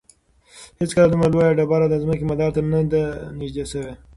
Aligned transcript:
هیڅکله 0.79 1.07
دومره 1.09 1.29
لویه 1.33 1.57
ډبره 1.57 1.85
د 1.89 1.95
ځمکې 2.03 2.25
مدار 2.31 2.49
ته 2.55 2.61
نه 2.71 2.79
ده 2.91 3.03
نږدې 3.39 3.63
شوې. 3.71 3.93